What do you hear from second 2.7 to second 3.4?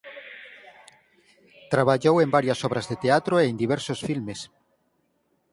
de teatro